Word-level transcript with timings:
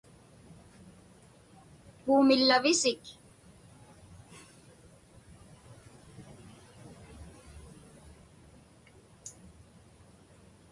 Puumillavisik? 2.03 3.03